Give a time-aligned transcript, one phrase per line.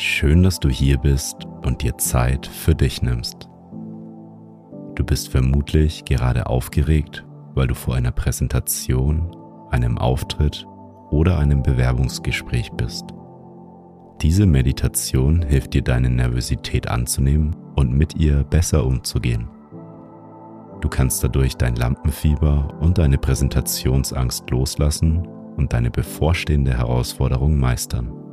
[0.00, 3.48] Schön, dass du hier bist und dir Zeit für dich nimmst.
[4.94, 7.26] Du bist vermutlich gerade aufgeregt,
[7.56, 9.36] weil du vor einer Präsentation,
[9.72, 10.64] einem Auftritt
[11.10, 13.06] oder einem Bewerbungsgespräch bist.
[14.22, 19.48] Diese Meditation hilft dir deine Nervosität anzunehmen und mit ihr besser umzugehen.
[20.80, 25.26] Du kannst dadurch dein Lampenfieber und deine Präsentationsangst loslassen
[25.56, 28.27] und deine bevorstehende Herausforderung meistern.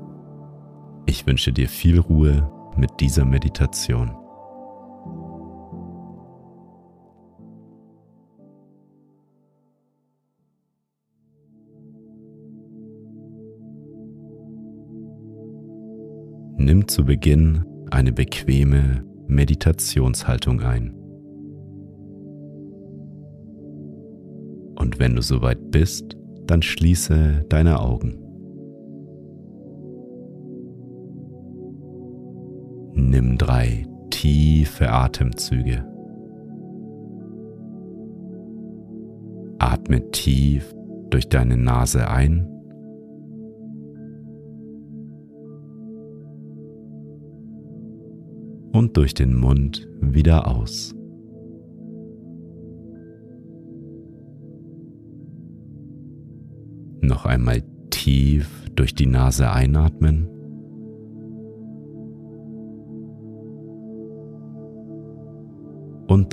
[1.08, 4.12] Ich wünsche dir viel Ruhe mit dieser Meditation.
[16.58, 20.94] Nimm zu Beginn eine bequeme Meditationshaltung ein.
[24.76, 28.25] Und wenn du soweit bist, dann schließe deine Augen.
[33.16, 35.86] Nimm drei tiefe Atemzüge.
[39.58, 40.76] Atme tief
[41.12, 42.46] durch deine Nase ein
[48.74, 50.94] und durch den Mund wieder aus.
[57.00, 60.35] Noch einmal tief durch die Nase einatmen.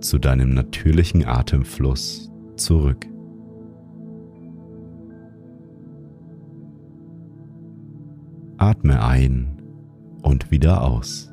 [0.00, 3.06] zu deinem natürlichen Atemfluss zurück.
[8.56, 9.56] Atme ein
[10.22, 11.32] und wieder aus.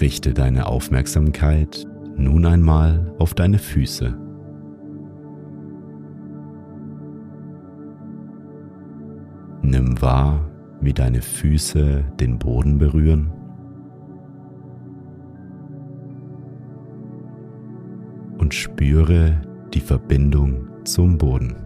[0.00, 1.86] Richte deine Aufmerksamkeit
[2.16, 4.16] nun einmal auf deine Füße.
[9.62, 10.49] Nimm wahr,
[10.80, 13.30] wie deine Füße den Boden berühren.
[18.38, 19.42] Und spüre
[19.74, 21.56] die Verbindung zum Boden.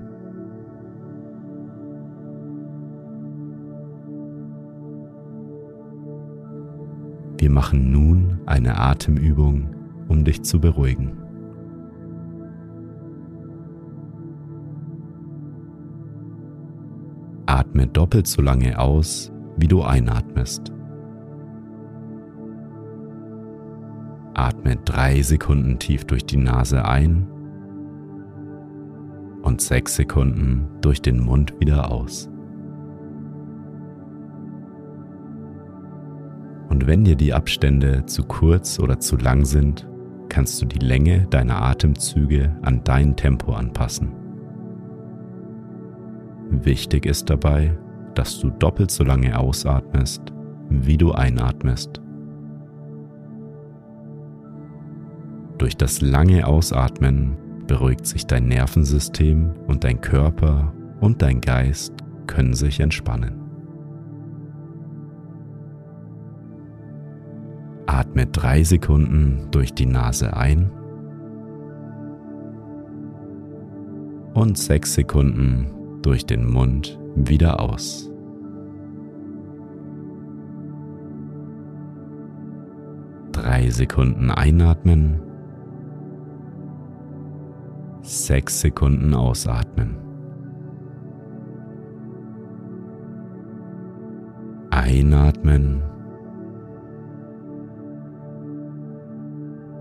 [7.38, 9.76] Wir machen nun eine Atemübung,
[10.08, 11.23] um dich zu beruhigen.
[17.74, 20.72] Atme doppelt so lange aus, wie du einatmest.
[24.32, 27.26] Atme drei Sekunden tief durch die Nase ein
[29.42, 32.30] und sechs Sekunden durch den Mund wieder aus.
[36.68, 39.88] Und wenn dir die Abstände zu kurz oder zu lang sind,
[40.28, 44.23] kannst du die Länge deiner Atemzüge an dein Tempo anpassen.
[46.62, 47.76] Wichtig ist dabei,
[48.14, 50.22] dass du doppelt so lange ausatmest,
[50.68, 52.00] wie du einatmest.
[55.58, 61.94] Durch das lange Ausatmen beruhigt sich dein Nervensystem und dein Körper und dein Geist
[62.26, 63.40] können sich entspannen.
[67.86, 70.70] Atme drei Sekunden durch die Nase ein
[74.34, 78.10] und sechs Sekunden durch den Mund wieder aus.
[83.32, 85.20] Drei Sekunden einatmen,
[88.02, 89.96] sechs Sekunden ausatmen.
[94.70, 95.82] Einatmen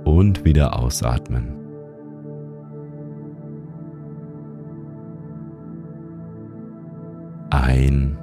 [0.05, 1.62] und wieder ausatmen.
[7.73, 8.15] Ein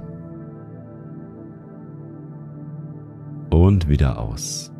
[3.49, 4.71] und wieder aus.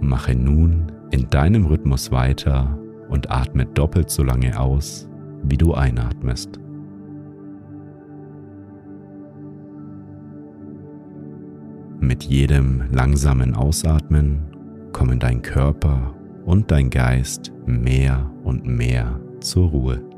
[0.00, 2.78] Mache nun in deinem Rhythmus weiter
[3.10, 5.06] und atme doppelt so lange aus,
[5.42, 6.58] wie du einatmest.
[12.00, 14.40] Mit jedem langsamen Ausatmen
[14.92, 16.14] kommen dein Körper
[16.46, 20.17] und dein Geist mehr und mehr zur Ruhe.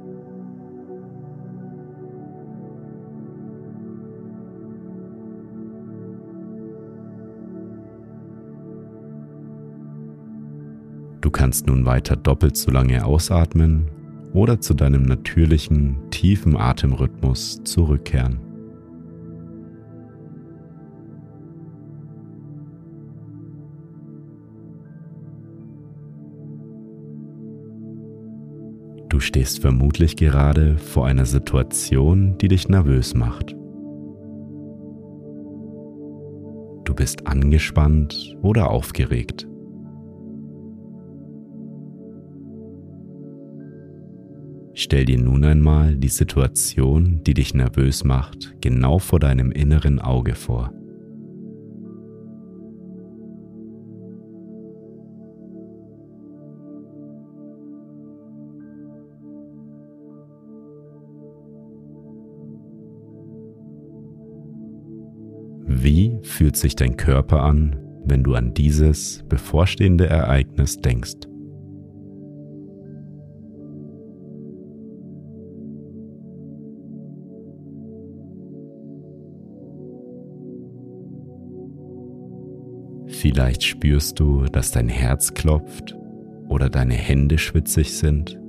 [11.41, 13.87] Kannst nun weiter doppelt so lange ausatmen
[14.35, 18.41] oder zu deinem natürlichen, tiefen Atemrhythmus zurückkehren.
[29.09, 33.53] Du stehst vermutlich gerade vor einer Situation, die dich nervös macht.
[36.85, 39.50] Du bist angespannt oder aufgeregt.
[44.75, 50.35] Stell dir nun einmal die Situation, die dich nervös macht, genau vor deinem inneren Auge
[50.35, 50.73] vor.
[65.67, 71.30] Wie fühlt sich dein Körper an, wenn du an dieses bevorstehende Ereignis denkst?
[83.21, 85.95] Vielleicht spürst du, dass dein Herz klopft
[86.49, 88.41] oder deine Hände schwitzig sind.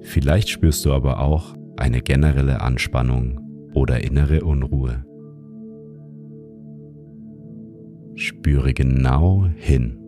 [0.00, 3.38] Vielleicht spürst du aber auch eine generelle Anspannung
[3.72, 5.04] oder innere Unruhe.
[8.16, 10.00] Spüre genau hin.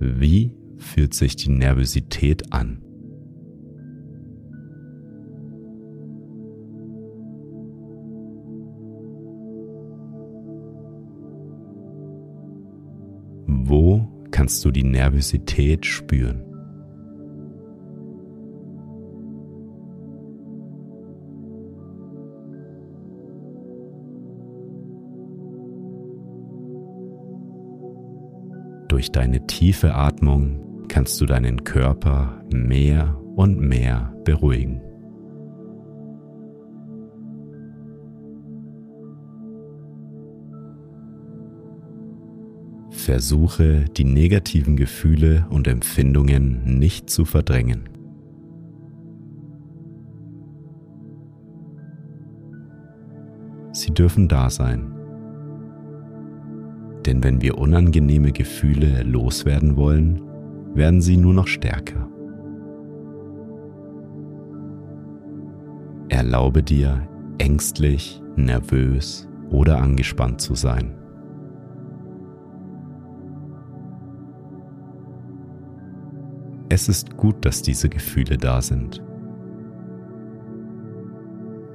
[0.00, 2.82] Wie fühlt sich die Nervosität an?
[14.42, 16.42] Kannst du die Nervosität spüren?
[28.88, 34.82] Durch deine tiefe Atmung kannst du deinen Körper mehr und mehr beruhigen.
[43.02, 47.88] Versuche die negativen Gefühle und Empfindungen nicht zu verdrängen.
[53.72, 54.94] Sie dürfen da sein.
[57.04, 60.22] Denn wenn wir unangenehme Gefühle loswerden wollen,
[60.72, 62.08] werden sie nur noch stärker.
[66.08, 67.08] Erlaube dir,
[67.38, 71.01] ängstlich, nervös oder angespannt zu sein.
[76.74, 79.04] Es ist gut, dass diese Gefühle da sind.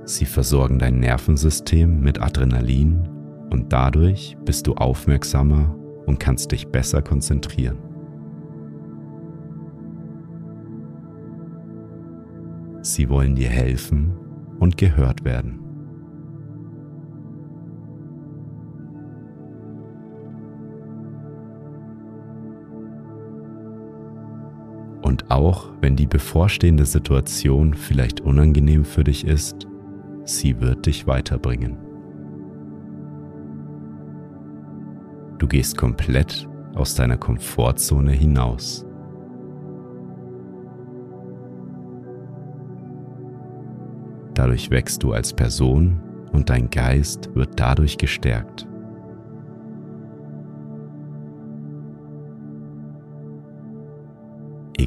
[0.06, 3.08] Sie versorgen dein Nervensystem mit Adrenalin
[3.52, 7.78] und dadurch bist du aufmerksamer und kannst dich besser konzentrieren.
[12.82, 14.18] Sie wollen dir helfen
[14.58, 15.67] und gehört werden.
[25.30, 29.68] Auch wenn die bevorstehende Situation vielleicht unangenehm für dich ist,
[30.24, 31.78] sie wird dich weiterbringen.
[35.38, 38.86] Du gehst komplett aus deiner Komfortzone hinaus.
[44.34, 46.00] Dadurch wächst du als Person
[46.32, 48.67] und dein Geist wird dadurch gestärkt.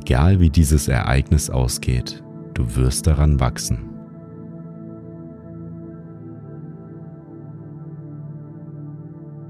[0.00, 3.78] Egal wie dieses Ereignis ausgeht, du wirst daran wachsen.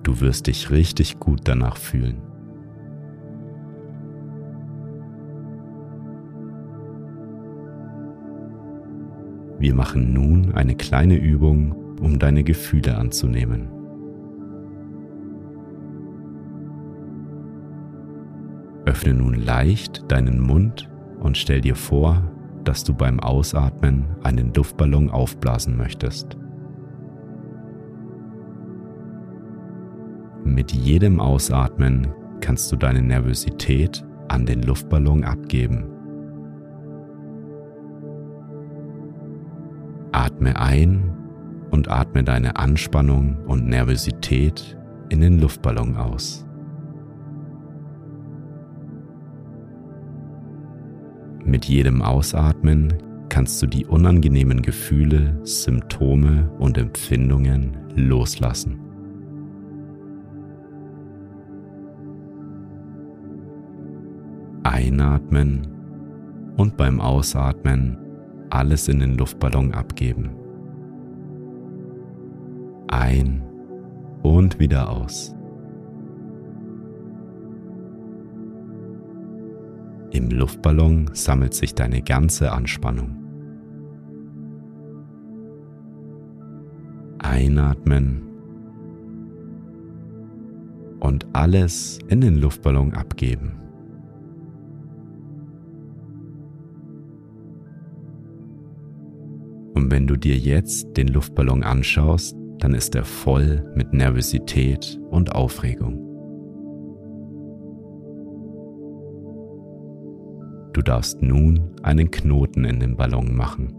[0.03, 2.21] Du wirst dich richtig gut danach fühlen.
[9.61, 13.80] Wir machen nun eine kleine Übung, um deine Gefühle anzunehmen.
[18.87, 20.89] Öffne nun leicht deinen Mund
[21.21, 22.31] und stell dir vor,
[22.65, 26.37] dass du beim Ausatmen einen Luftballon aufblasen möchtest.
[30.45, 32.09] Mit jedem Ausatmen
[32.41, 35.85] kannst du deine Nervosität an den Luftballon abgeben.
[40.13, 41.17] Atme ein
[41.71, 44.77] und atme deine Anspannung und Nervosität
[45.09, 46.47] in den Luftballon aus.
[51.51, 52.95] Mit jedem Ausatmen
[53.29, 58.79] kannst du die unangenehmen Gefühle, Symptome und Empfindungen loslassen.
[64.63, 65.67] Einatmen
[66.57, 67.99] und beim Ausatmen
[68.51, 70.31] alles in den Luftballon abgeben.
[72.87, 73.43] Ein
[74.23, 75.35] und wieder aus.
[80.13, 83.17] Im Luftballon sammelt sich deine ganze Anspannung.
[87.19, 88.23] Einatmen
[90.99, 93.53] und alles in den Luftballon abgeben.
[99.75, 105.35] Und wenn du dir jetzt den Luftballon anschaust, dann ist er voll mit Nervosität und
[105.35, 106.10] Aufregung.
[110.73, 113.75] Du darfst nun einen Knoten in den Ballon machen.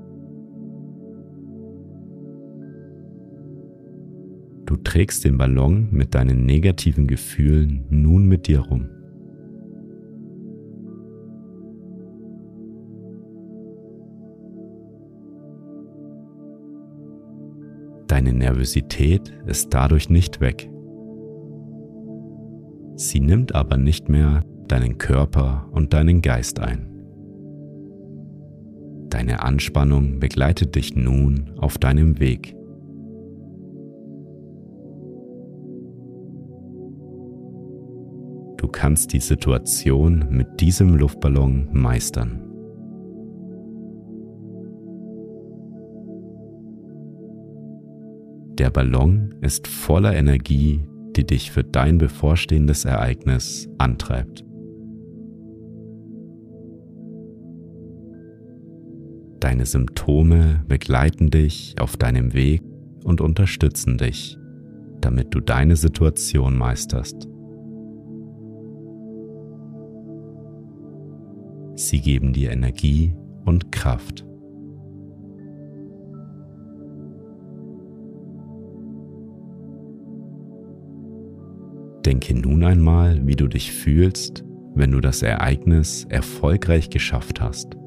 [4.65, 8.87] Du trägst den Ballon mit deinen negativen Gefühlen nun mit dir rum.
[18.07, 20.69] Deine Nervosität ist dadurch nicht weg.
[22.95, 26.87] Sie nimmt aber nicht mehr deinen Körper und deinen Geist ein.
[29.09, 32.55] Deine Anspannung begleitet dich nun auf deinem Weg.
[38.57, 42.39] Du kannst die Situation mit diesem Luftballon meistern.
[48.57, 50.85] Der Ballon ist voller Energie,
[51.17, 54.45] die dich für dein bevorstehendes Ereignis antreibt.
[59.41, 62.61] Deine Symptome begleiten dich auf deinem Weg
[63.03, 64.37] und unterstützen dich,
[65.01, 67.27] damit du deine Situation meisterst.
[71.73, 74.23] Sie geben dir Energie und Kraft.
[82.05, 84.45] Denke nun einmal, wie du dich fühlst,
[84.75, 87.80] wenn du das Ereignis erfolgreich geschafft hast.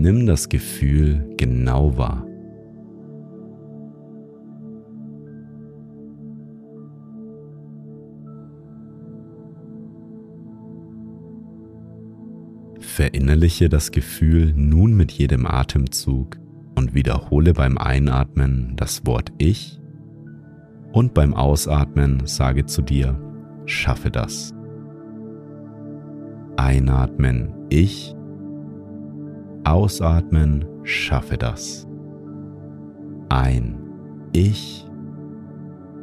[0.00, 2.26] Nimm das Gefühl genau wahr.
[12.80, 16.38] Verinnerliche das Gefühl nun mit jedem Atemzug
[16.74, 19.80] und wiederhole beim Einatmen das Wort Ich
[20.92, 23.18] und beim Ausatmen sage zu dir,
[23.64, 24.52] schaffe das.
[26.56, 28.14] Einatmen, ich.
[29.64, 31.88] Ausatmen, schaffe das.
[33.30, 33.78] Ein,
[34.32, 34.86] ich.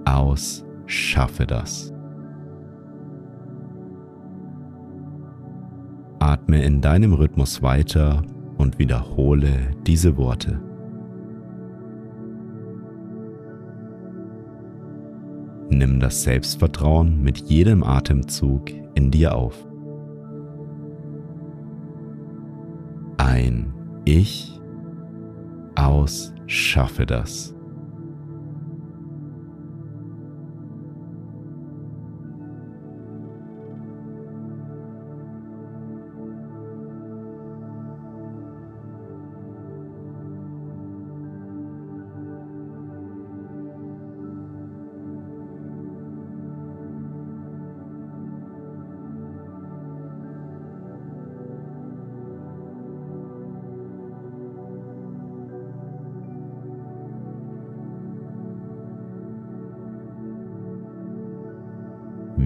[0.06, 1.94] Aus, schaffe das.
[6.20, 8.24] Atme in deinem Rhythmus weiter
[8.58, 10.60] und wiederhole diese Worte.
[15.70, 19.71] Nimm das Selbstvertrauen mit jedem Atemzug in dir auf.
[23.32, 23.74] Ein
[24.04, 24.60] Ich,
[25.76, 27.56] aus, schaffe das.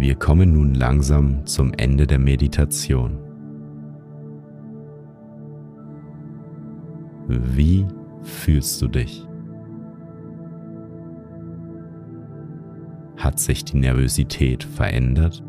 [0.05, 3.17] Wir kommen nun langsam zum Ende der Meditation.
[7.27, 7.88] Wie
[8.21, 9.27] fühlst du dich?
[13.17, 15.43] Hat sich die Nervosität verändert?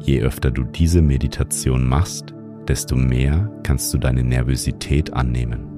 [0.00, 2.32] Je öfter du diese Meditation machst,
[2.66, 5.73] desto mehr kannst du deine Nervosität annehmen.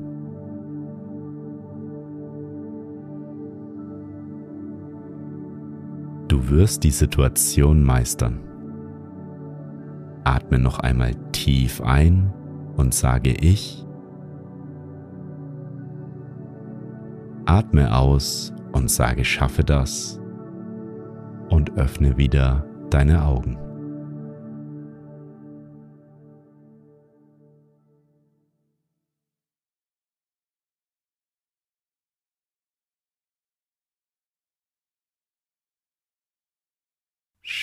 [6.46, 8.38] Du wirst die Situation meistern.
[10.22, 12.32] Atme noch einmal tief ein
[12.76, 13.84] und sage ich.
[17.46, 20.20] Atme aus und sage schaffe das
[21.48, 23.65] und öffne wieder deine Augen.